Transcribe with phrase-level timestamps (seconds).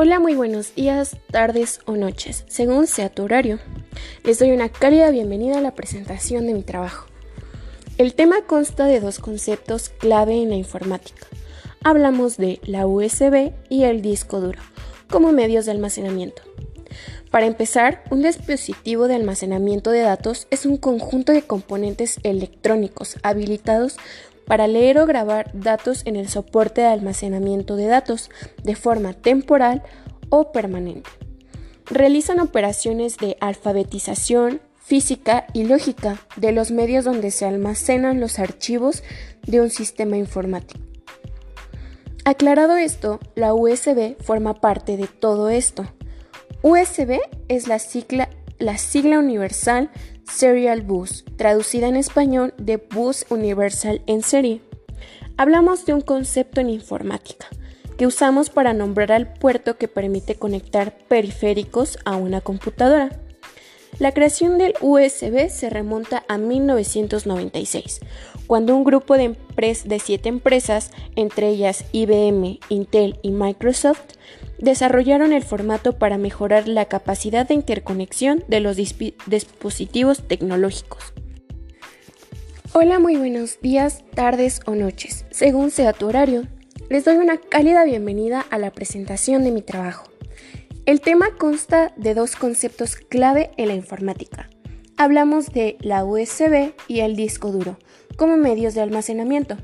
[0.00, 3.58] Hola, muy buenos días, tardes o noches, según sea tu horario.
[4.22, 7.08] Les doy una cálida bienvenida a la presentación de mi trabajo.
[7.96, 11.26] El tema consta de dos conceptos clave en la informática.
[11.82, 14.60] Hablamos de la USB y el disco duro
[15.10, 16.42] como medios de almacenamiento.
[17.32, 23.96] Para empezar, un dispositivo de almacenamiento de datos es un conjunto de componentes electrónicos habilitados
[24.48, 28.30] para leer o grabar datos en el soporte de almacenamiento de datos
[28.64, 29.82] de forma temporal
[30.30, 31.10] o permanente.
[31.86, 39.02] Realizan operaciones de alfabetización, física y lógica de los medios donde se almacenan los archivos
[39.46, 40.80] de un sistema informático.
[42.24, 45.86] Aclarado esto, la USB forma parte de todo esto.
[46.62, 49.90] USB es la sigla, la sigla universal
[50.30, 54.60] Serial Bus, traducida en español de Bus Universal en serie.
[55.36, 57.46] Hablamos de un concepto en informática
[57.96, 63.10] que usamos para nombrar al puerto que permite conectar periféricos a una computadora.
[63.98, 68.00] La creación del USB se remonta a 1996,
[68.46, 74.12] cuando un grupo de, de siete empresas, entre ellas IBM, Intel y Microsoft,
[74.58, 81.12] desarrollaron el formato para mejorar la capacidad de interconexión de los dispositivos tecnológicos.
[82.72, 86.42] Hola, muy buenos días, tardes o noches, según sea tu horario.
[86.90, 90.10] Les doy una cálida bienvenida a la presentación de mi trabajo.
[90.86, 94.48] El tema consta de dos conceptos clave en la informática.
[94.96, 97.78] Hablamos de la USB y el disco duro
[98.16, 99.56] como medios de almacenamiento.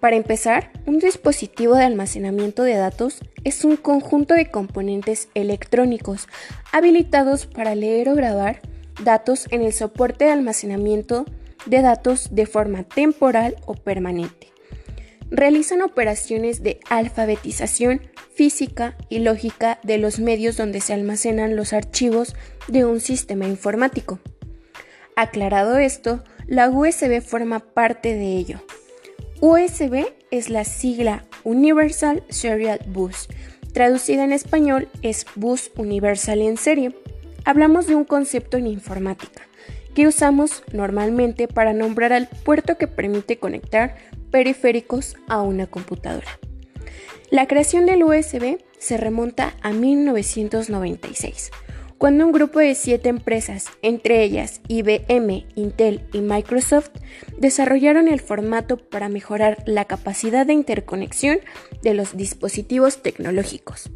[0.00, 6.26] Para empezar, un dispositivo de almacenamiento de datos es un conjunto de componentes electrónicos
[6.72, 8.60] habilitados para leer o grabar
[9.04, 11.26] datos en el soporte de almacenamiento
[11.66, 14.48] de datos de forma temporal o permanente.
[15.30, 18.00] Realizan operaciones de alfabetización
[18.34, 22.34] física y lógica de los medios donde se almacenan los archivos
[22.68, 24.18] de un sistema informático.
[25.14, 28.62] Aclarado esto, la USB forma parte de ello.
[29.40, 33.26] USB es la sigla Universal Serial Bus.
[33.72, 36.94] Traducida en español es Bus Universal en serie.
[37.46, 39.48] Hablamos de un concepto en informática
[39.94, 43.96] que usamos normalmente para nombrar al puerto que permite conectar
[44.30, 46.38] periféricos a una computadora.
[47.30, 51.50] La creación del USB se remonta a 1996
[52.00, 56.88] cuando un grupo de siete empresas, entre ellas IBM, Intel y Microsoft,
[57.36, 61.40] desarrollaron el formato para mejorar la capacidad de interconexión
[61.82, 63.90] de los dispositivos tecnológicos.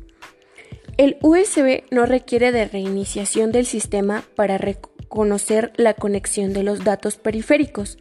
[0.99, 7.17] El USB no requiere de reiniciación del sistema para reconocer la conexión de los datos
[7.17, 7.97] periféricos,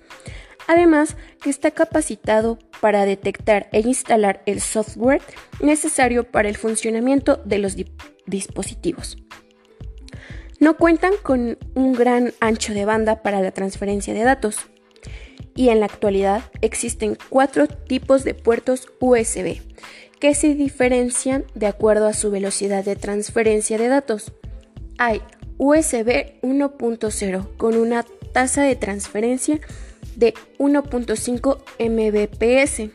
[0.68, 5.22] además que está capacitado para detectar e instalar el software
[5.62, 7.78] necesario para el funcionamiento de los
[8.26, 9.16] dispositivos
[10.64, 14.56] no cuentan con un gran ancho de banda para la transferencia de datos.
[15.56, 19.60] Y en la actualidad existen cuatro tipos de puertos USB
[20.22, 24.32] que se diferencian de acuerdo a su velocidad de transferencia de datos.
[24.98, 25.22] Hay
[25.58, 29.60] USB 1.0 con una tasa de transferencia
[30.16, 32.90] de 1.5 Mbps.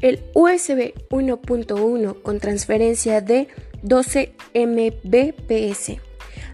[0.00, 3.48] El USB 1.1 con transferencia de
[3.82, 6.09] 12 Mbps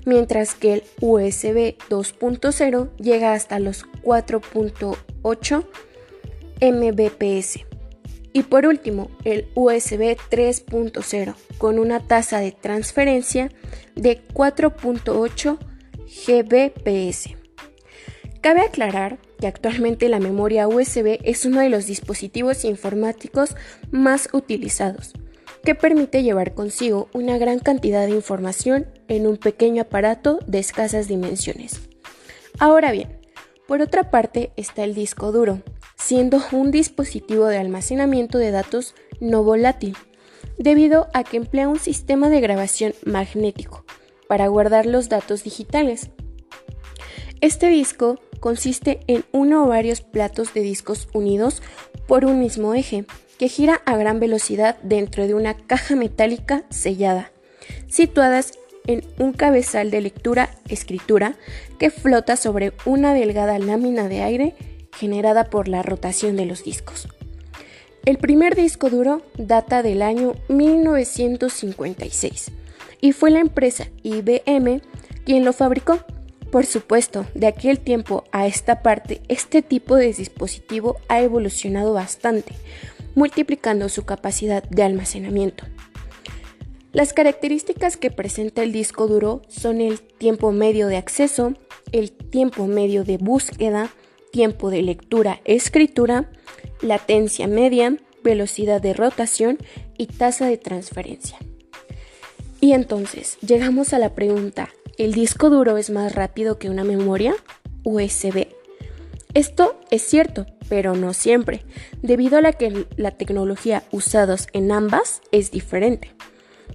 [0.06, 5.66] mientras que el USB 2.0 llega hasta los 4.8
[6.62, 7.58] Mbps.
[8.32, 13.50] Y por último, el USB 3.0 con una tasa de transferencia
[13.94, 15.58] de 4.8
[16.26, 17.34] Gbps.
[18.40, 23.56] Cabe aclarar que actualmente la memoria USB es uno de los dispositivos informáticos
[23.90, 25.14] más utilizados
[25.64, 31.08] que permite llevar consigo una gran cantidad de información en un pequeño aparato de escasas
[31.08, 31.80] dimensiones.
[32.58, 33.18] Ahora bien,
[33.66, 35.62] por otra parte está el disco duro,
[35.96, 39.96] siendo un dispositivo de almacenamiento de datos no volátil,
[40.58, 43.84] debido a que emplea un sistema de grabación magnético
[44.28, 46.10] para guardar los datos digitales.
[47.40, 51.62] Este disco consiste en uno o varios platos de discos unidos
[52.06, 53.04] por un mismo eje,
[53.38, 57.32] que gira a gran velocidad dentro de una caja metálica sellada,
[57.88, 58.52] situadas
[58.86, 61.36] en un cabezal de lectura-escritura
[61.78, 64.54] que flota sobre una delgada lámina de aire
[64.96, 67.08] generada por la rotación de los discos.
[68.04, 72.52] El primer disco duro data del año 1956
[73.00, 74.80] y fue la empresa IBM
[75.24, 75.98] quien lo fabricó.
[76.52, 82.52] Por supuesto, de aquel tiempo a esta parte, este tipo de dispositivo ha evolucionado bastante,
[83.16, 85.64] multiplicando su capacidad de almacenamiento.
[86.92, 91.54] Las características que presenta el disco duro son el tiempo medio de acceso,
[91.92, 93.90] el tiempo medio de búsqueda,
[94.32, 96.30] tiempo de lectura-escritura,
[96.80, 99.58] latencia media, velocidad de rotación
[99.96, 101.38] y tasa de transferencia.
[102.60, 107.34] Y entonces, llegamos a la pregunta, ¿el disco duro es más rápido que una memoria
[107.84, 108.48] USB?
[109.34, 111.62] Esto es cierto, pero no siempre,
[112.02, 116.14] debido a la que la tecnología usados en ambas es diferente.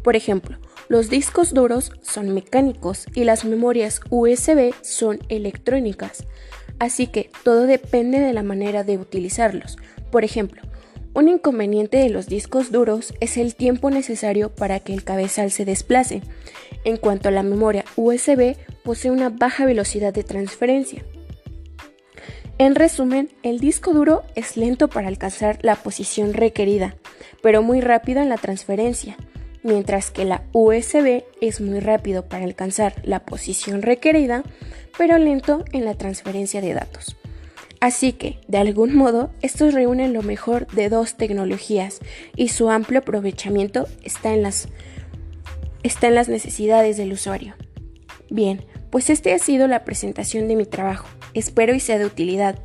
[0.03, 0.57] Por ejemplo,
[0.91, 6.25] los discos duros son mecánicos y las memorias USB son electrónicas,
[6.79, 9.77] así que todo depende de la manera de utilizarlos.
[10.11, 10.61] Por ejemplo,
[11.13, 15.65] un inconveniente de los discos duros es el tiempo necesario para que el cabezal se
[15.65, 16.21] desplace.
[16.83, 21.05] En cuanto a la memoria USB, posee una baja velocidad de transferencia.
[22.57, 26.95] En resumen, el disco duro es lento para alcanzar la posición requerida,
[27.41, 29.17] pero muy rápido en la transferencia
[29.63, 34.43] mientras que la USB es muy rápido para alcanzar la posición requerida,
[34.97, 37.15] pero lento en la transferencia de datos.
[37.79, 41.99] Así que, de algún modo, estos reúnen lo mejor de dos tecnologías
[42.35, 44.67] y su amplio aprovechamiento está en las,
[45.81, 47.55] está en las necesidades del usuario.
[48.29, 51.07] Bien, pues este ha sido la presentación de mi trabajo.
[51.33, 52.59] Espero y sea de utilidad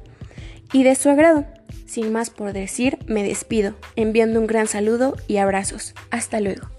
[0.72, 1.46] y de su agrado.
[1.86, 5.94] Sin más por decir, me despido, enviando un gran saludo y abrazos.
[6.10, 6.75] Hasta luego.